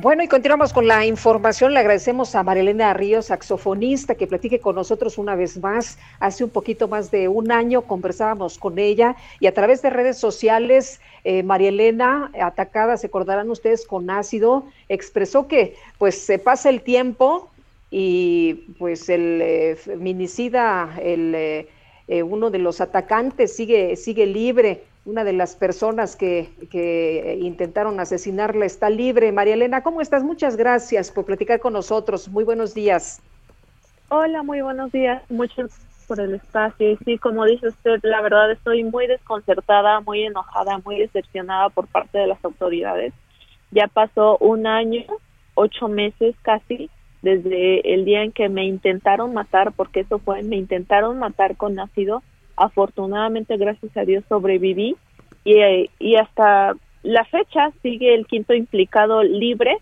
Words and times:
Bueno, 0.00 0.22
y 0.22 0.28
continuamos 0.28 0.72
con 0.72 0.86
la 0.86 1.04
información. 1.06 1.74
Le 1.74 1.80
agradecemos 1.80 2.36
a 2.36 2.44
Marilena 2.44 2.94
Ríos, 2.94 3.26
saxofonista, 3.26 4.14
que 4.14 4.28
platique 4.28 4.60
con 4.60 4.76
nosotros 4.76 5.18
una 5.18 5.34
vez 5.34 5.58
más. 5.58 5.98
Hace 6.20 6.44
un 6.44 6.50
poquito 6.50 6.86
más 6.86 7.10
de 7.10 7.26
un 7.26 7.50
año 7.50 7.82
conversábamos 7.82 8.58
con 8.58 8.78
ella 8.78 9.16
y 9.40 9.48
a 9.48 9.54
través 9.54 9.82
de 9.82 9.90
redes 9.90 10.16
sociales, 10.16 11.00
eh, 11.24 11.42
Marielena, 11.42 12.30
atacada, 12.40 12.96
se 12.96 13.08
acordarán 13.08 13.50
ustedes, 13.50 13.88
con 13.88 14.08
ácido, 14.08 14.66
expresó 14.88 15.48
que 15.48 15.74
pues 15.98 16.16
se 16.16 16.38
pasa 16.38 16.70
el 16.70 16.82
tiempo 16.82 17.50
y 17.90 18.54
pues 18.78 19.08
el 19.08 19.40
eh, 19.42 19.74
feminicida, 19.74 20.96
el, 21.02 21.34
eh, 21.34 21.68
eh, 22.10 22.22
uno 22.22 22.48
de 22.48 22.58
los 22.58 22.80
atacantes 22.80 23.54
sigue, 23.54 23.94
sigue 23.94 24.24
libre 24.24 24.82
una 25.08 25.24
de 25.24 25.32
las 25.32 25.56
personas 25.56 26.16
que, 26.16 26.50
que, 26.70 27.38
intentaron 27.40 27.98
asesinarla 27.98 28.66
está 28.66 28.90
libre. 28.90 29.32
María 29.32 29.54
Elena, 29.54 29.82
¿cómo 29.82 30.02
estás? 30.02 30.22
Muchas 30.22 30.54
gracias 30.54 31.10
por 31.10 31.24
platicar 31.24 31.60
con 31.60 31.72
nosotros. 31.72 32.28
Muy 32.28 32.44
buenos 32.44 32.74
días. 32.74 33.22
Hola, 34.10 34.42
muy 34.42 34.60
buenos 34.60 34.92
días. 34.92 35.22
Muchas 35.30 35.70
por 36.06 36.20
el 36.20 36.34
espacio. 36.34 36.90
Y 36.92 36.96
sí, 37.06 37.16
como 37.16 37.46
dice 37.46 37.68
usted, 37.68 38.00
la 38.02 38.20
verdad 38.20 38.50
estoy 38.50 38.84
muy 38.84 39.06
desconcertada, 39.06 40.00
muy 40.02 40.24
enojada, 40.24 40.78
muy 40.84 40.98
decepcionada 40.98 41.70
por 41.70 41.86
parte 41.86 42.18
de 42.18 42.26
las 42.26 42.44
autoridades. 42.44 43.14
Ya 43.70 43.88
pasó 43.88 44.36
un 44.38 44.66
año, 44.66 45.04
ocho 45.54 45.88
meses 45.88 46.36
casi, 46.42 46.90
desde 47.22 47.94
el 47.94 48.04
día 48.04 48.24
en 48.24 48.32
que 48.32 48.50
me 48.50 48.66
intentaron 48.66 49.32
matar, 49.32 49.72
porque 49.72 50.00
eso 50.00 50.18
fue, 50.18 50.42
me 50.42 50.56
intentaron 50.56 51.18
matar 51.18 51.56
con 51.56 51.78
ácido 51.78 52.22
afortunadamente 52.58 53.56
gracias 53.56 53.96
a 53.96 54.04
Dios 54.04 54.24
sobreviví 54.28 54.96
y, 55.44 56.16
hasta 56.16 56.74
la 57.02 57.24
fecha 57.24 57.70
sigue 57.82 58.14
el 58.14 58.26
quinto 58.26 58.54
implicado 58.54 59.22
libre. 59.22 59.78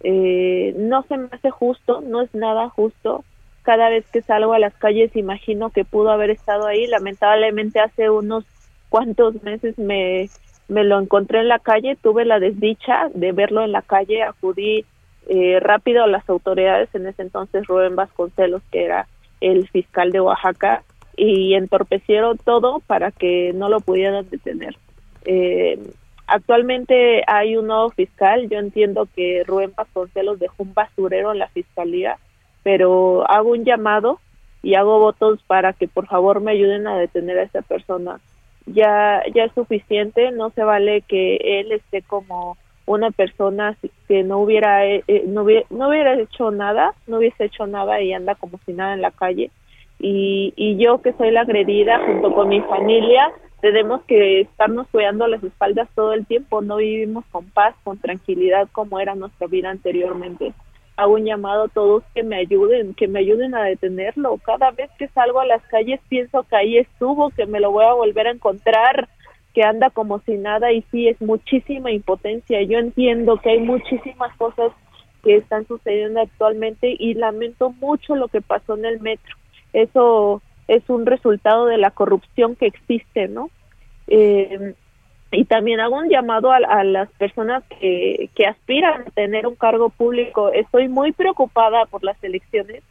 Eh, 0.00 0.74
no 0.76 1.02
se 1.04 1.16
me 1.16 1.28
hace 1.32 1.50
justo 1.50 2.00
no 2.00 2.22
es 2.22 2.34
nada 2.34 2.68
justo. 2.68 3.24
Cada 3.62 3.88
vez 3.88 4.04
que 4.12 4.22
salgo 4.22 4.52
a 4.52 4.58
las 4.58 4.74
calles 4.74 5.16
imagino 5.16 5.70
que 5.70 5.84
pudo 5.84 6.10
haber 6.10 6.30
estado 6.30 6.66
ahí. 6.66 6.86
Lamentablemente 6.86 7.80
hace 7.80 8.10
unos 8.10 8.44
cuantos 8.88 9.42
meses 9.42 9.78
me 9.78 10.28
me 10.68 10.82
lo 10.84 11.00
encontré 11.00 11.40
en 11.40 11.48
la 11.48 11.58
calle. 11.58 11.96
Tuve 11.96 12.24
la 12.24 12.40
desdicha 12.40 13.08
de 13.14 13.32
verlo 13.32 13.64
en 13.64 13.72
la 13.72 13.82
calle. 13.82 14.22
Acudí 14.22 14.84
eh, 15.28 15.60
rápido 15.60 16.04
a 16.04 16.08
las 16.08 16.28
autoridades. 16.28 16.88
En 16.94 17.06
ese 17.06 17.22
entonces 17.22 17.66
Rubén 17.66 17.96
Vasconcelos 17.96 18.62
que 18.70 18.84
era 18.84 19.06
el 19.40 19.68
fiscal 19.68 20.12
de 20.12 20.20
Oaxaca 20.20 20.82
y 21.16 21.54
entorpecieron 21.54 22.38
todo 22.38 22.80
para 22.86 23.10
que 23.10 23.52
no 23.54 23.68
lo 23.68 23.80
pudieran 23.80 24.28
detener. 24.28 24.76
Eh, 25.26 25.78
actualmente 26.26 27.22
hay 27.26 27.56
un 27.56 27.66
nuevo 27.66 27.90
fiscal, 27.90 28.48
yo 28.48 28.58
entiendo 28.58 29.08
que 29.14 29.42
Rubén 29.44 29.72
Vasconcelos 29.76 30.38
dejó 30.38 30.62
un 30.62 30.72
basurero 30.72 31.32
en 31.32 31.40
la 31.40 31.48
fiscalía, 31.48 32.16
pero 32.62 33.28
hago 33.28 33.50
un 33.50 33.64
llamado 33.64 34.20
y 34.62 34.74
hago 34.74 34.98
votos 34.98 35.40
para 35.46 35.72
que 35.72 35.88
por 35.88 36.06
favor 36.06 36.40
me 36.40 36.52
ayuden 36.52 36.86
a 36.86 36.96
detener 36.96 37.38
a 37.38 37.42
esa 37.42 37.62
persona. 37.62 38.20
Ya, 38.66 39.22
ya 39.34 39.44
es 39.44 39.52
suficiente, 39.52 40.32
no 40.32 40.50
se 40.50 40.64
vale 40.64 41.02
que 41.02 41.36
él 41.60 41.72
esté 41.72 42.02
como 42.02 42.56
una 42.84 43.10
persona 43.10 43.76
que 44.08 44.22
no 44.22 44.38
hubiera, 44.38 44.86
eh, 44.86 45.02
no 45.26 45.42
hubiera, 45.42 45.66
no 45.70 45.88
hubiera 45.88 46.18
hecho 46.18 46.50
nada, 46.50 46.94
no 47.06 47.18
hubiese 47.18 47.44
hecho 47.44 47.66
nada 47.66 48.00
y 48.00 48.12
anda 48.12 48.36
como 48.36 48.58
si 48.64 48.72
nada 48.72 48.94
en 48.94 49.02
la 49.02 49.10
calle 49.10 49.50
y, 49.98 50.52
y 50.56 50.76
yo 50.76 51.00
que 51.02 51.12
soy 51.14 51.30
la 51.30 51.42
agredida 51.42 51.98
junto 52.06 52.34
con 52.34 52.48
mi 52.48 52.60
familia 52.62 53.32
tenemos 53.60 54.02
que 54.04 54.42
estarnos 54.42 54.86
cuidando 54.88 55.26
las 55.26 55.42
espaldas 55.42 55.88
todo 55.94 56.12
el 56.12 56.26
tiempo, 56.26 56.60
no 56.60 56.76
vivimos 56.76 57.24
con 57.32 57.46
paz, 57.46 57.74
con 57.84 57.98
tranquilidad 57.98 58.68
como 58.72 59.00
era 59.00 59.14
nuestra 59.14 59.46
vida 59.46 59.70
anteriormente. 59.70 60.52
Hago 60.96 61.14
un 61.14 61.24
llamado 61.24 61.64
a 61.64 61.68
todos 61.68 62.04
que 62.14 62.22
me 62.22 62.36
ayuden, 62.36 62.94
que 62.94 63.08
me 63.08 63.18
ayuden 63.18 63.54
a 63.54 63.64
detenerlo. 63.64 64.38
Cada 64.44 64.70
vez 64.70 64.90
que 64.98 65.08
salgo 65.08 65.40
a 65.40 65.46
las 65.46 65.62
calles 65.66 66.00
pienso 66.08 66.44
que 66.44 66.56
ahí 66.56 66.78
estuvo, 66.78 67.30
que 67.30 67.46
me 67.46 67.60
lo 67.60 67.70
voy 67.70 67.84
a 67.84 67.92
volver 67.92 68.28
a 68.28 68.32
encontrar, 68.32 69.08
que 69.52 69.62
anda 69.62 69.90
como 69.90 70.20
si 70.20 70.36
nada 70.36 70.72
y 70.72 70.82
sí 70.90 71.08
es 71.08 71.20
muchísima 71.20 71.90
impotencia. 71.90 72.62
Yo 72.62 72.78
entiendo 72.78 73.38
que 73.38 73.50
hay 73.50 73.60
muchísimas 73.60 74.34
cosas 74.36 74.72
que 75.22 75.36
están 75.36 75.66
sucediendo 75.66 76.20
actualmente 76.20 76.94
y 76.98 77.14
lamento 77.14 77.72
mucho 77.72 78.14
lo 78.14 78.28
que 78.28 78.42
pasó 78.42 78.76
en 78.76 78.84
el 78.84 79.00
metro 79.00 79.34
eso 79.72 80.42
es 80.68 80.82
un 80.88 81.06
resultado 81.06 81.66
de 81.66 81.78
la 81.78 81.90
corrupción 81.90 82.56
que 82.56 82.66
existe, 82.66 83.28
¿no? 83.28 83.50
Eh, 84.08 84.74
y 85.32 85.44
también 85.44 85.80
hago 85.80 85.96
un 85.96 86.08
llamado 86.08 86.52
a, 86.52 86.56
a 86.56 86.84
las 86.84 87.10
personas 87.12 87.64
que, 87.80 88.30
que 88.34 88.46
aspiran 88.46 89.02
a 89.02 89.10
tener 89.10 89.46
un 89.46 89.56
cargo 89.56 89.90
público. 89.90 90.50
Estoy 90.52 90.88
muy 90.88 91.12
preocupada 91.12 91.86
por 91.86 92.04
las 92.04 92.22
elecciones 92.22 92.82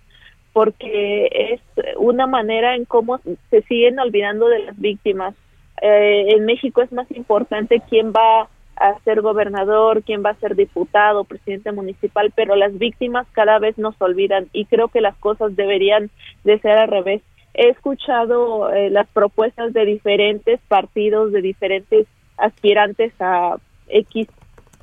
porque 0.54 1.28
es 1.32 1.62
una 1.98 2.28
manera 2.28 2.76
en 2.76 2.86
cómo 2.86 3.20
se 3.50 3.62
siguen 3.64 4.00
olvidando 4.00 4.48
de 4.48 4.60
las 4.60 4.80
víctimas. 4.80 5.36
Eh, 5.82 6.28
en 6.30 6.46
México 6.46 6.82
es 6.82 6.92
más 6.94 7.12
importante 7.12 7.82
quién 7.90 8.14
va 8.14 8.48
a 8.76 9.00
ser 9.00 9.22
gobernador, 9.22 10.04
quién 10.04 10.24
va 10.24 10.32
a 10.32 10.40
ser 10.40 10.56
diputado, 10.56 11.24
presidente 11.24 11.72
municipal, 11.72 12.32
pero 12.36 12.56
las 12.56 12.78
víctimas 12.78 13.28
cada 13.32 13.60
vez 13.60 13.78
nos 13.78 14.00
olvidan 14.02 14.48
y 14.54 14.66
creo 14.66 14.90
que 14.90 15.02
las 15.02 15.16
cosas 15.18 15.56
deberían 15.56 16.10
de 16.44 16.60
ser 16.60 16.78
al 16.78 16.90
revés. 16.90 17.22
He 17.54 17.70
escuchado 17.70 18.72
eh, 18.74 18.90
las 18.90 19.08
propuestas 19.08 19.72
de 19.74 19.86
diferentes 19.86 20.60
partidos, 20.68 21.32
de 21.32 21.42
diferentes 21.42 22.08
aspirantes 22.38 23.14
a 23.20 23.58
X 23.88 24.28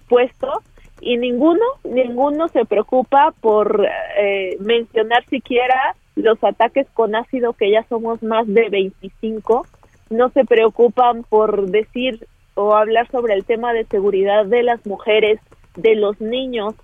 puesto 0.08 0.62
y 1.00 1.16
ninguno, 1.16 1.64
ninguno 1.84 2.48
se 2.48 2.64
preocupa 2.64 3.34
por 3.40 3.86
eh, 4.18 4.56
mencionar 4.60 5.24
siquiera 5.26 5.96
los 6.14 6.42
ataques 6.44 6.86
con 6.94 7.14
ácido 7.14 7.54
que 7.54 7.70
ya 7.70 7.82
somos 7.88 8.22
más 8.22 8.46
de 8.46 8.68
25, 8.68 9.66
no 10.10 10.30
se 10.30 10.44
preocupan 10.44 11.24
por 11.24 11.66
decir 11.70 12.26
o 12.54 12.74
hablar 12.74 13.10
sobre 13.10 13.34
el 13.34 13.44
tema 13.44 13.72
de 13.72 13.84
seguridad 13.84 14.46
de 14.46 14.62
las 14.62 14.84
mujeres, 14.86 15.40
de 15.76 15.94
los 15.94 16.20
niños, 16.20 16.74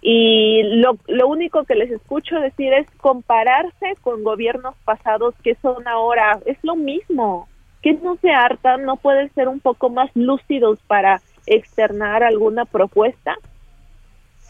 y 0.00 0.62
lo, 0.62 0.96
lo 1.08 1.26
único 1.26 1.64
que 1.64 1.74
les 1.74 1.90
escucho 1.90 2.36
decir 2.36 2.72
es 2.72 2.88
compararse 2.98 3.94
con 4.00 4.22
gobiernos 4.22 4.76
pasados 4.84 5.34
que 5.42 5.56
son 5.56 5.88
ahora, 5.88 6.38
es 6.46 6.56
lo 6.62 6.76
mismo, 6.76 7.48
que 7.82 7.94
no 7.94 8.16
se 8.16 8.30
hartan, 8.30 8.84
no 8.84 8.96
pueden 8.96 9.32
ser 9.34 9.48
un 9.48 9.60
poco 9.60 9.90
más 9.90 10.10
lúcidos 10.14 10.78
para 10.86 11.20
externar 11.46 12.22
alguna 12.22 12.64
propuesta, 12.64 13.36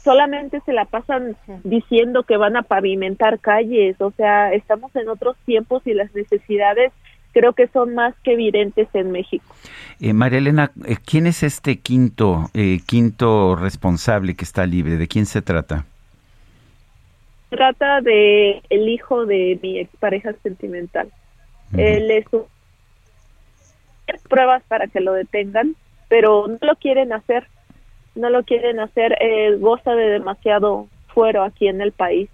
solamente 0.02 0.60
se 0.60 0.72
la 0.72 0.84
pasan 0.84 1.36
diciendo 1.64 2.22
que 2.22 2.36
van 2.36 2.56
a 2.56 2.62
pavimentar 2.62 3.40
calles, 3.40 4.00
o 4.00 4.10
sea, 4.12 4.52
estamos 4.52 4.94
en 4.96 5.08
otros 5.08 5.36
tiempos 5.44 5.86
y 5.86 5.94
las 5.94 6.14
necesidades 6.14 6.92
creo 7.32 7.52
que 7.52 7.68
son 7.68 7.94
más 7.94 8.14
que 8.22 8.32
evidentes 8.32 8.88
en 8.94 9.10
México. 9.12 9.44
Eh, 10.00 10.12
María 10.12 10.38
Elena, 10.38 10.72
eh, 10.86 10.96
¿quién 11.04 11.26
es 11.26 11.42
este 11.42 11.78
quinto, 11.80 12.50
eh, 12.54 12.80
quinto 12.86 13.56
responsable 13.56 14.34
que 14.34 14.44
está 14.44 14.66
libre? 14.66 14.96
¿De 14.96 15.08
quién 15.08 15.26
se 15.26 15.42
trata? 15.42 15.84
Se 17.50 17.56
trata 17.56 18.00
de 18.00 18.62
el 18.70 18.88
hijo 18.88 19.26
de 19.26 19.58
mi 19.62 19.78
expareja 19.78 20.32
sentimental. 20.42 21.10
Él 21.76 22.10
es 22.10 22.26
un... 22.32 22.42
pruebas 24.28 24.62
para 24.68 24.86
que 24.86 25.00
lo 25.00 25.12
detengan, 25.12 25.74
pero 26.08 26.46
no 26.46 26.58
lo 26.60 26.76
quieren 26.76 27.12
hacer. 27.12 27.46
No 28.14 28.30
lo 28.30 28.42
quieren 28.42 28.80
hacer. 28.80 29.16
Eh, 29.20 29.56
goza 29.58 29.92
de 29.94 30.08
demasiado 30.08 30.88
fuero 31.08 31.42
aquí 31.42 31.68
en 31.68 31.80
el 31.80 31.92
país. 31.92 32.28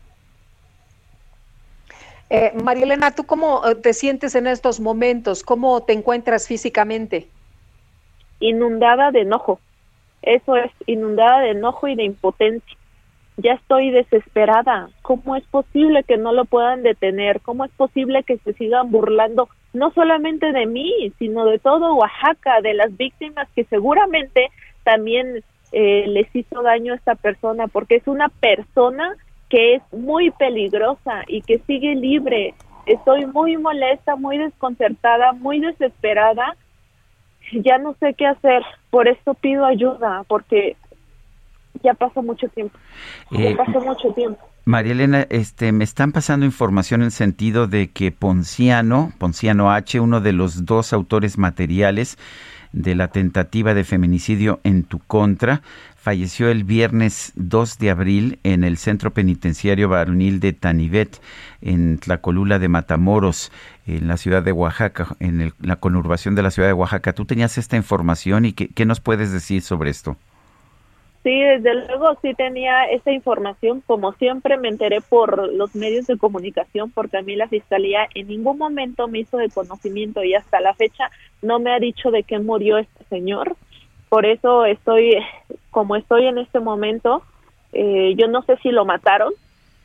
Eh, 2.37 2.53
María 2.65 2.83
Elena, 2.83 3.13
¿tú 3.13 3.23
cómo 3.27 3.65
eh, 3.65 3.77
te 3.77 3.93
sientes 3.93 4.35
en 4.35 4.49
estos 4.49 4.81
momentos? 4.81 5.45
¿Cómo 5.45 5.85
te 5.85 5.93
encuentras 5.93 6.49
físicamente? 6.49 7.29
Inundada 8.41 9.13
de 9.13 9.21
enojo. 9.21 9.61
Eso 10.21 10.57
es, 10.57 10.73
inundada 10.87 11.43
de 11.43 11.51
enojo 11.51 11.87
y 11.87 11.95
de 11.95 12.03
impotencia. 12.03 12.77
Ya 13.37 13.53
estoy 13.53 13.93
desesperada. 13.93 14.89
¿Cómo 15.03 15.37
es 15.37 15.45
posible 15.45 16.03
que 16.03 16.17
no 16.17 16.33
lo 16.33 16.45
puedan 16.45 16.83
detener? 16.83 17.41
¿Cómo 17.41 17.67
es 17.67 17.71
posible 17.71 18.25
que 18.25 18.39
se 18.39 18.53
sigan 18.55 18.91
burlando 18.91 19.49
no 19.73 19.93
solamente 19.93 20.51
de 20.51 20.67
mí, 20.67 21.13
sino 21.21 21.45
de 21.45 21.61
todo 21.61 21.95
Oaxaca, 21.95 22.61
de 22.63 22.75
las 22.75 22.97
víctimas 22.97 23.49
que 23.55 23.63
seguramente 23.67 24.49
también 24.83 25.45
eh, 25.71 26.05
les 26.09 26.35
hizo 26.35 26.63
daño 26.63 26.95
a 26.95 26.97
esta 26.97 27.15
persona, 27.15 27.69
porque 27.69 27.95
es 27.95 28.09
una 28.09 28.29
persona 28.29 29.17
que 29.55 29.77
es 29.77 29.83
muy 29.93 30.33
peligrosa 30.33 31.23
y 31.29 31.41
que 31.43 31.61
sigue 31.61 31.95
libre. 31.95 32.55
Estoy 32.87 33.25
muy 33.27 33.57
molesta, 33.57 34.17
muy 34.17 34.37
desconcertada, 34.37 35.33
muy 35.33 35.61
desesperada. 35.61 36.57
Ya 37.53 37.79
no 37.79 37.95
sé 38.01 38.15
qué 38.15 38.27
hacer, 38.27 38.65
por 38.91 39.07
esto 39.07 39.35
pido 39.35 39.65
ayuda, 39.65 40.25
porque 40.27 40.77
ya 41.85 41.95
pasó 41.95 42.21
mucho 42.21 42.49
tiempo. 42.49 42.77
Ya 43.31 43.51
eh, 43.51 43.57
pasó 43.57 43.81
mucho 43.81 44.13
tiempo. 44.13 44.41
María 44.65 44.91
Elena, 44.91 45.25
este, 45.31 45.71
me 45.71 45.85
están 45.85 46.11
pasando 46.11 46.45
información 46.45 47.03
en 47.03 47.07
el 47.07 47.13
sentido 47.13 47.69
de 47.69 47.93
que 47.93 48.11
Ponciano, 48.11 49.13
Ponciano 49.19 49.71
H, 49.71 50.01
uno 50.01 50.21
de 50.21 50.33
los 50.33 50.67
dos 50.67 50.93
autores 50.93 51.39
materiales 51.39 52.19
de 52.75 52.95
la 52.95 53.09
tentativa 53.09 53.73
de 53.73 53.85
feminicidio 53.85 54.61
en 54.65 54.83
tu 54.83 54.99
contra, 54.99 55.63
falleció 55.97 56.49
el 56.49 56.65
viernes 56.65 57.33
2 57.37 57.79
de 57.79 57.91
abril 57.91 58.39
en 58.43 58.65
el 58.65 58.77
Centro 58.77 59.13
Penitenciario 59.13 59.89
Varonil 59.89 60.41
de 60.41 60.53
Tanivet, 60.53 61.21
en 61.63 61.99
Tlacolula 61.99 62.59
de 62.59 62.69
Matamoros, 62.69 63.53
en 63.87 64.09
la 64.09 64.17
ciudad 64.17 64.43
de 64.43 64.53
Oaxaca, 64.53 65.17
en 65.21 65.55
la 65.61 65.77
conurbación 65.77 66.35
de 66.35 66.43
la 66.43 66.51
ciudad 66.51 66.69
de 66.69 66.75
Oaxaca. 66.75 67.13
¿Tú 67.13 67.25
tenías 67.25 67.57
esta 67.59 67.77
información 67.77 68.45
y 68.45 68.53
qué 68.53 68.85
nos 68.85 69.01
puedes 69.01 69.33
decir 69.33 69.63
sobre 69.63 69.91
esto? 69.91 70.17
Sí, 71.25 71.41
desde 71.41 71.75
luego 71.75 72.19
sí 72.21 72.35
tenía 72.35 72.85
esa 72.85 73.11
información. 73.11 73.83
Como 73.87 74.13
siempre 74.13 74.59
me 74.59 74.69
enteré 74.69 75.01
por 75.01 75.51
los 75.55 75.75
medios 75.75 76.07
de 76.07 76.19
comunicación 76.19 76.91
porque 76.91 77.17
a 77.17 77.23
mí 77.23 77.35
la 77.35 77.49
fiscalía 77.49 78.07
en 78.15 78.29
ningún 78.29 78.59
momento 78.59 79.09
me 79.09 79.21
hizo 79.21 79.39
de 79.39 79.49
conocimiento 79.49 80.23
y 80.23 80.35
hasta 80.35 80.61
la 80.61 80.75
fecha 80.75 81.11
no 81.41 81.59
me 81.61 81.73
ha 81.73 81.79
dicho 81.79 82.11
de 82.11 82.25
qué 82.25 82.39
murió 82.39 82.77
este 82.77 83.05
señor. 83.05 83.57
Por 84.11 84.27
eso 84.27 84.67
estoy, 84.67 85.17
como 85.71 85.97
estoy 85.97 86.27
en 86.27 86.37
este 86.37 86.61
momento, 86.61 87.23
eh, 87.73 88.15
yo 88.19 88.29
no 88.29 88.43
sé 88.43 88.59
si 88.59 88.71
lo 88.71 88.85
mataron. 88.85 89.33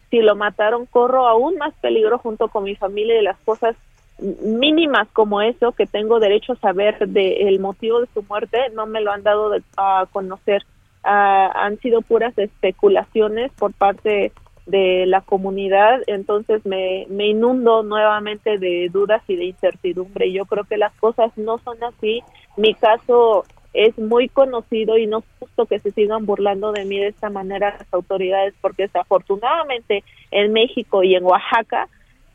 Si 0.09 0.19
lo 0.19 0.36
mataron, 0.36 0.88
corro 0.88 1.25
aún 1.25 1.56
más 1.56 1.74
peligro 1.75 2.18
junto 2.18 2.50
con 2.50 2.65
mi 2.65 2.75
familia 2.75 3.18
y 3.18 3.24
las 3.24 3.38
cosas 3.45 3.77
mínimas 4.19 5.07
como 5.13 5.41
eso 5.41 5.71
que 5.71 5.86
tengo 5.86 6.19
derecho 6.19 6.51
a 6.51 6.57
saber 6.57 7.07
del 7.07 7.62
motivo 7.62 8.01
de 8.01 8.07
su 8.13 8.21
muerte 8.24 8.57
no 8.74 8.86
me 8.86 9.00
lo 9.00 9.13
han 9.13 9.24
dado 9.24 9.56
a 9.77 10.06
conocer 10.12 10.65
han 11.04 11.80
sido 11.80 12.01
puras 12.01 12.38
especulaciones 12.38 13.51
por 13.54 13.74
parte 13.74 14.31
de 14.66 15.06
la 15.07 15.22
comunidad, 15.22 16.01
entonces 16.07 16.63
me, 16.66 17.07
me 17.10 17.28
inundo 17.28 17.81
nuevamente 17.84 18.57
de 18.60 18.90
dudas 18.92 19.24
y 19.28 19.36
de 19.36 19.46
incertidumbre. 19.46 20.31
Yo 20.31 20.46
creo 20.46 20.63
que 20.63 20.78
las 20.78 20.94
cosas 20.96 21.36
no 21.38 21.57
son 21.60 21.84
así. 21.84 22.22
Mi 22.56 22.75
caso 22.75 23.46
es 23.74 23.98
muy 23.98 24.30
conocido 24.30 24.98
y 24.98 25.07
no 25.07 25.19
es 25.19 25.25
justo 25.40 25.66
que 25.66 25.80
se 25.80 25.92
sigan 25.92 26.25
burlando 26.25 26.72
de 26.72 26.86
mí 26.86 27.00
de 27.00 27.07
esta 27.07 27.30
manera 27.30 27.75
las 27.78 27.94
autoridades, 27.94 28.54
porque 28.62 28.84
desafortunadamente 28.84 30.04
en 30.31 30.54
México 30.54 31.04
y 31.04 31.16
en 31.16 31.24
Oaxaca 31.24 31.88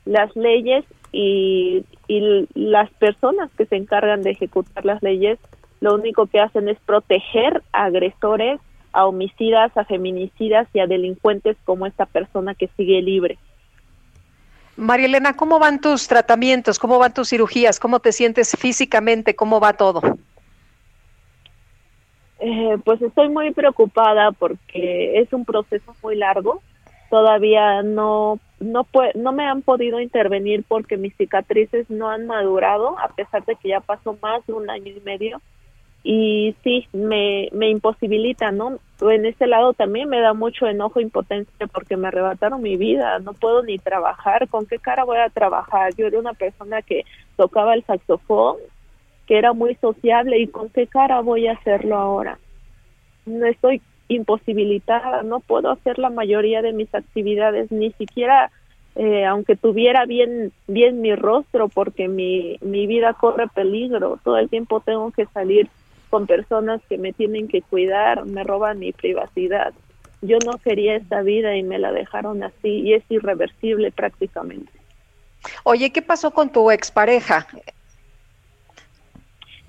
las 0.05 0.35
leyes 0.37 0.85
y, 1.13 1.85
y 2.09 2.49
las 2.55 2.91
personas 2.95 3.51
que 3.57 3.67
se 3.67 3.77
encargan 3.77 4.23
de 4.23 4.31
ejecutar 4.31 4.85
las 4.85 5.03
leyes 5.03 5.39
lo 5.85 5.95
único 5.97 6.27
que 6.27 6.41
hacen 6.41 6.67
es 6.71 6.79
proteger 6.87 7.63
a 7.75 7.85
agresores, 7.85 8.59
a 8.95 9.05
homicidas, 9.05 9.77
a 9.77 9.85
feminicidas 9.85 10.67
y 10.73 10.81
a 10.81 10.87
delincuentes 10.87 11.59
como 11.67 11.85
esta 11.85 12.07
persona 12.07 12.55
que 12.55 12.71
sigue 12.75 13.03
libre. 13.03 13.37
María 14.77 15.05
Elena, 15.05 15.37
¿cómo 15.37 15.59
van 15.59 15.83
tus 15.83 16.09
tratamientos? 16.09 16.79
¿Cómo 16.79 16.99
van 16.99 17.13
tus 17.13 17.29
cirugías? 17.29 17.79
¿Cómo 17.79 18.01
te 18.01 18.13
sientes 18.13 18.57
físicamente? 18.59 19.37
¿Cómo 19.37 19.61
va 19.61 19.75
todo? 19.75 20.01
Eh, 22.39 22.79
pues 22.83 23.03
estoy 23.03 23.29
muy 23.29 23.53
preocupada 23.53 24.33
porque 24.33 25.21
es 25.21 25.31
un 25.35 25.45
proceso 25.45 25.95
muy 26.03 26.17
largo. 26.17 26.63
Todavía 27.11 27.83
no 27.83 28.39
no 28.59 28.87
no 29.15 29.33
me 29.33 29.45
han 29.45 29.61
podido 29.61 30.01
intervenir 30.01 30.65
porque 30.67 30.97
mis 30.97 31.15
cicatrices 31.17 31.91
no 31.91 32.09
han 32.09 32.27
madurado 32.27 32.99
a 32.99 33.09
pesar 33.09 33.45
de 33.45 33.55
que 33.57 33.69
ya 33.69 33.81
pasó 33.81 34.17
más 34.23 34.45
de 34.47 34.55
un 34.55 34.71
año 34.71 34.91
y 34.91 35.01
medio 35.01 35.43
y 36.07 36.55
sí, 36.63 36.87
me, 36.93 37.49
me 37.53 37.71
imposibilita, 37.71 38.53
¿no? 38.53 38.79
En 39.01 39.25
ese 39.25 39.47
lado 39.47 39.73
también 39.73 40.11
me 40.11 40.21
da 40.21 40.35
mucho 40.35 40.67
enojo, 40.67 41.01
impotencia, 41.01 41.67
porque 41.67 41.97
me 41.97 42.09
arrebataron 42.09 42.61
mi 42.61 42.77
vida, 42.77 43.19
no 43.21 43.33
puedo 43.33 43.63
ni 43.63 43.79
trabajar, 43.79 44.47
¿con 44.49 44.67
qué 44.67 44.79
cara 44.79 45.05
voy 45.05 45.17
a 45.17 45.31
trabajar? 45.31 45.95
Yo 45.97 46.07
era 46.07 46.19
una 46.19 46.35
persona 46.35 46.83
que 46.83 47.07
tocaba 47.37 47.73
el 47.73 47.85
saxofón, 47.85 48.59
que 49.27 49.39
era 49.39 49.55
muy 49.55 49.77
sociable, 49.77 50.39
¿y 50.39 50.47
con 50.47 50.69
qué 50.69 50.87
cara 50.87 51.21
voy 51.21 51.47
a 51.47 51.53
hacerlo 51.53 51.97
ahora? 51.97 52.39
No 53.25 53.47
estoy 53.47 53.81
imposibilitada, 54.09 55.23
no 55.23 55.41
puedo 55.41 55.71
hacer 55.71 55.99
la 55.99 56.11
mayoría 56.11 56.61
de 56.61 56.75
mis 56.75 56.95
actividades, 56.95 57.73
ni 57.73 57.93
siquiera 57.93 58.51
eh, 58.97 59.25
aunque 59.25 59.57
tuviera 59.57 60.05
bien 60.05 60.53
bien 60.69 61.01
mi 61.01 61.17
rostro 61.17 61.69
porque 61.69 62.07
mi, 62.07 62.59
mi 62.61 62.87
vida 62.87 63.15
corre 63.15 63.49
peligro 63.49 64.21
todo 64.23 64.39
el 64.39 64.49
tiempo 64.49 64.79
tengo 64.79 65.11
que 65.11 65.27
salir 65.27 65.69
con 66.15 66.29
personas 66.29 66.81
que 66.89 66.97
me 66.97 67.13
tienen 67.13 67.49
que 67.49 67.61
cuidar, 67.61 68.25
me 68.25 68.45
roban 68.45 68.79
mi 68.79 68.93
privacidad. 68.93 69.75
Yo 70.23 70.39
no 70.47 70.59
quería 70.59 70.95
esta 70.95 71.23
vida 71.23 71.57
y 71.57 71.65
me 71.65 71.81
la 71.81 71.91
dejaron 71.91 72.45
así 72.45 72.69
y 72.69 72.95
es 72.95 73.03
irreversible 73.09 73.91
prácticamente. 73.91 74.71
Oye, 75.65 75.91
¿qué 75.91 76.03
pasó 76.03 76.31
con 76.31 76.51
tu 76.51 76.71
expareja? 76.71 77.49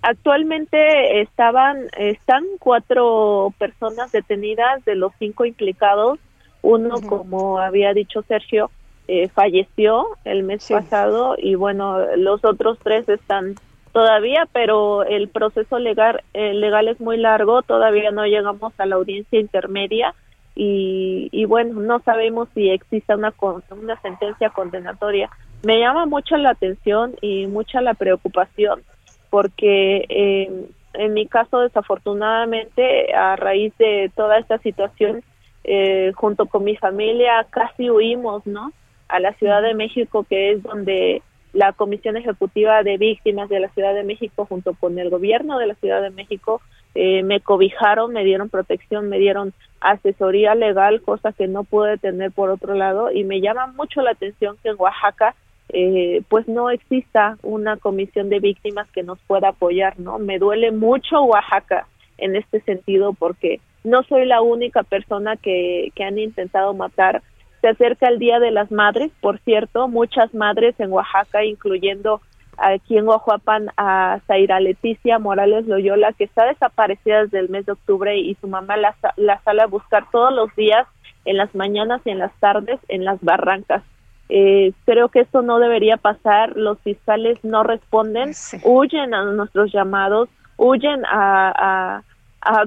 Actualmente 0.03 1.19
estaban 1.21 1.87
están 1.97 2.43
cuatro 2.59 3.51
personas 3.57 4.11
detenidas 4.11 4.85
de 4.85 4.93
los 4.93 5.13
cinco 5.17 5.45
implicados. 5.45 6.19
Uno, 6.61 7.01
como 7.01 7.57
había 7.57 7.91
dicho 7.95 8.21
Sergio, 8.21 8.69
eh, 9.07 9.29
falleció 9.29 10.09
el 10.25 10.43
mes 10.43 10.67
pasado 10.69 11.37
y 11.39 11.55
bueno, 11.55 12.15
los 12.17 12.45
otros 12.45 12.77
tres 12.83 13.09
están 13.09 13.55
todavía, 13.95 14.45
pero 14.51 15.05
el 15.05 15.29
proceso 15.29 15.79
legal, 15.79 16.21
eh, 16.33 16.53
legal 16.53 16.89
es 16.89 16.99
muy 16.99 17.15
largo, 17.15 17.61
todavía 17.61 18.11
no 18.11 18.25
llegamos 18.25 18.73
a 18.77 18.85
la 18.85 18.95
audiencia 18.97 19.39
intermedia 19.39 20.13
y, 20.53 21.29
y 21.31 21.45
bueno, 21.45 21.79
no 21.79 22.01
sabemos 22.01 22.49
si 22.53 22.69
existe 22.69 23.15
una, 23.15 23.33
una 23.71 24.01
sentencia 24.01 24.49
condenatoria. 24.49 25.29
Me 25.63 25.79
llama 25.79 26.07
mucho 26.07 26.35
la 26.35 26.49
atención 26.49 27.15
y 27.21 27.47
mucha 27.47 27.79
la 27.79 27.93
preocupación 27.93 28.81
porque 29.29 30.03
eh, 30.09 30.65
en 30.95 31.13
mi 31.13 31.25
caso 31.25 31.61
desafortunadamente 31.61 33.13
a 33.13 33.37
raíz 33.37 33.73
de 33.77 34.11
toda 34.13 34.39
esta 34.39 34.57
situación 34.57 35.23
eh, 35.63 36.11
junto 36.15 36.47
con 36.47 36.65
mi 36.65 36.75
familia 36.75 37.47
casi 37.49 37.89
huimos, 37.89 38.45
¿no? 38.45 38.73
A 39.07 39.21
la 39.21 39.31
Ciudad 39.35 39.61
de 39.61 39.73
México 39.73 40.25
que 40.27 40.51
es 40.51 40.63
donde 40.63 41.21
la 41.55 41.71
Comisión 41.71 42.17
Ejecutiva 42.17 42.83
de 42.83 42.97
Víctimas 42.97 43.47
de 43.49 43.61
la 43.61 43.69
Ciudad 43.69 43.93
de 43.93 44.03
México 44.03 44.45
junto 44.45 44.73
con 44.73 44.99
el 44.99 45.09
gobierno 45.09 45.57
de 45.57 45.67
la 45.67 45.75
Ciudad 45.75 46.01
de 46.01 46.09
México 46.09 46.61
eh, 46.95 47.23
me 47.23 47.39
cobijaron, 47.39 48.11
me 48.11 48.25
dieron 48.25 48.49
protección, 48.49 49.07
me 49.07 49.19
dieron 49.19 49.53
asesoría 49.79 50.53
legal, 50.53 51.01
cosa 51.01 51.31
que 51.31 51.47
no 51.47 51.63
pude 51.63 51.97
tener 51.97 52.31
por 52.31 52.49
otro 52.49 52.75
lado 52.75 53.09
y 53.09 53.23
me 53.23 53.39
llama 53.39 53.67
mucho 53.67 54.01
la 54.01 54.11
atención 54.11 54.57
que 54.61 54.69
en 54.69 54.75
Oaxaca 54.77 55.33
eh, 55.69 56.21
pues 56.29 56.47
no 56.47 56.69
exista 56.69 57.37
una 57.41 57.77
comisión 57.77 58.29
de 58.29 58.39
víctimas 58.39 58.89
que 58.91 59.03
nos 59.03 59.17
pueda 59.19 59.49
apoyar, 59.49 59.97
¿no? 59.99 60.19
Me 60.19 60.39
duele 60.39 60.71
mucho 60.71 61.23
Oaxaca 61.23 61.87
en 62.17 62.35
este 62.35 62.59
sentido 62.61 63.13
porque 63.13 63.61
no 63.85 64.03
soy 64.03 64.25
la 64.25 64.41
única 64.41 64.83
persona 64.83 65.37
que, 65.37 65.91
que 65.95 66.03
han 66.03 66.19
intentado 66.19 66.73
matar 66.73 67.21
se 67.65 67.69
acerca 67.69 68.09
el 68.09 68.19
Día 68.19 68.39
de 68.39 68.51
las 68.51 68.71
Madres, 68.71 69.11
por 69.21 69.39
cierto, 69.39 69.87
muchas 69.87 70.31
madres 70.35 70.75
en 70.79 70.91
Oaxaca, 70.91 71.43
incluyendo 71.43 72.21
aquí 72.59 72.95
en 72.95 73.07
Oaxapan 73.07 73.71
a 73.75 74.19
Zaira 74.27 74.59
Leticia 74.59 75.17
Morales 75.17 75.65
Loyola, 75.65 76.13
que 76.13 76.25
está 76.25 76.45
desaparecida 76.45 77.23
desde 77.23 77.39
el 77.39 77.49
mes 77.49 77.65
de 77.65 77.71
octubre 77.71 78.15
y 78.19 78.35
su 78.35 78.47
mamá 78.47 78.77
la, 78.77 78.93
la 79.15 79.41
sale 79.41 79.63
a 79.63 79.65
buscar 79.65 80.05
todos 80.11 80.31
los 80.31 80.55
días, 80.55 80.85
en 81.25 81.37
las 81.37 81.55
mañanas 81.55 82.01
y 82.05 82.11
en 82.11 82.19
las 82.19 82.31
tardes, 82.39 82.79
en 82.87 83.03
las 83.03 83.19
barrancas. 83.21 83.81
Eh, 84.29 84.73
creo 84.85 85.09
que 85.09 85.21
esto 85.21 85.41
no 85.41 85.57
debería 85.57 85.97
pasar, 85.97 86.55
los 86.55 86.79
fiscales 86.81 87.43
no 87.43 87.63
responden, 87.63 88.33
huyen 88.63 89.15
a 89.15 89.23
nuestros 89.23 89.73
llamados, 89.73 90.29
huyen 90.57 91.01
a 91.07 92.03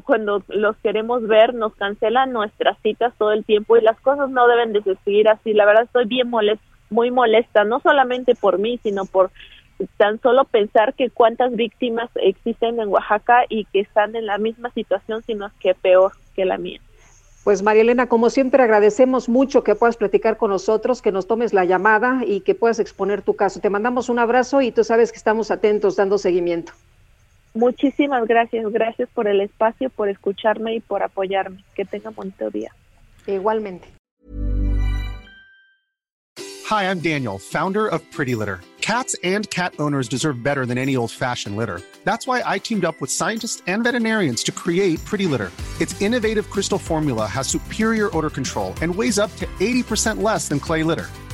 cuando 0.05 0.43
los 0.49 0.77
queremos 0.79 1.27
ver 1.27 1.55
nos 1.55 1.75
cancelan 1.75 2.33
nuestras 2.33 2.79
citas 2.83 3.15
todo 3.19 3.33
el 3.33 3.45
tiempo 3.45 3.77
y 3.77 3.83
las 3.83 3.99
cosas 4.01 4.31
no 4.31 4.47
deben 4.49 4.73
de 4.73 4.83
seguir 5.05 5.29
así. 5.29 5.53
La 5.53 5.67
verdad 5.67 5.85
estoy 5.85 6.07
bien 6.07 6.29
molesta, 6.31 6.65
muy 6.91 7.11
molesta, 7.11 7.65
no 7.65 7.81
solamente 7.81 8.35
por 8.35 8.59
mí, 8.59 8.79
sino 8.83 9.05
por 9.05 9.31
tan 9.97 10.21
solo 10.21 10.45
pensar 10.45 10.95
que 10.95 11.11
cuántas 11.11 11.55
víctimas 11.55 12.11
existen 12.17 12.81
en 12.81 12.89
Oaxaca 12.89 13.45
y 13.49 13.65
que 13.67 13.81
están 13.81 14.17
en 14.17 14.27
la 14.27 14.39
misma 14.39 14.71
situación, 14.73 15.23
sino 15.23 15.51
que 15.61 15.75
peor 15.75 16.13
que 16.35 16.45
la 16.45 16.59
mía. 16.59 16.81
Pues 17.45 17.63
María 17.63 17.83
Elena, 17.83 18.09
como 18.09 18.29
siempre 18.29 18.63
agradecemos 18.63 19.29
mucho 19.29 19.63
que 19.63 19.75
puedas 19.75 19.97
platicar 19.97 20.37
con 20.37 20.51
nosotros, 20.51 21.01
que 21.01 21.13
nos 21.13 21.27
tomes 21.27 21.55
la 21.55 21.65
llamada 21.65 22.21
y 22.27 22.41
que 22.41 22.55
puedas 22.55 22.79
exponer 22.81 23.23
tu 23.23 23.37
caso. 23.37 23.61
Te 23.61 23.71
mandamos 23.71 24.09
un 24.09 24.19
abrazo 24.19 24.61
y 24.61 24.73
tú 24.73 24.85
sabes 24.85 25.13
que 25.13 25.19
estamos 25.19 25.51
atentos 25.51 25.97
dando 25.97 26.19
seguimiento. 26.19 26.73
Muchísimas 27.59 28.25
gracias, 28.29 28.71
gracias 28.71 29.09
por 29.13 29.27
el 29.27 29.41
espacio, 29.41 29.91
por 29.91 30.09
escucharme 30.09 30.77
y 30.77 30.81
por 30.81 31.03
apoyarme. 31.03 31.65
Que 31.75 31.85
tenga 31.85 32.11
bonito 32.11 32.51
día. 32.51 32.71
Igualmente. 33.27 33.89
Hi, 36.71 36.85
I'm 36.85 37.01
Daniel, 37.01 37.37
founder 37.41 37.89
of 37.89 38.01
Pretty 38.13 38.37
Litter. 38.37 38.61
Cats 38.81 39.17
and 39.25 39.51
cat 39.51 39.75
owners 39.81 40.07
deserve 40.09 40.41
better 40.41 40.67
than 40.67 40.79
any 40.79 40.97
old-fashioned 40.97 41.57
litter. 41.57 41.83
That's 42.05 42.29
why 42.29 42.43
I 42.47 42.61
teamed 42.61 42.85
up 42.85 43.01
with 43.01 43.11
scientists 43.11 43.61
and 43.67 43.83
veterinarians 43.83 44.45
to 44.45 44.53
create 44.53 45.05
Pretty 45.05 45.27
Litter. 45.27 45.51
Its 45.81 46.01
innovative 46.01 46.49
crystal 46.51 46.79
formula 46.79 47.27
has 47.27 47.49
superior 47.49 48.09
odor 48.17 48.31
control 48.31 48.73
and 48.83 48.95
weighs 48.95 49.19
up 49.19 49.35
to 49.37 49.47
80% 49.59 50.23
less 50.23 50.49
than 50.49 50.61
clay 50.61 50.85
litter. 50.85 51.09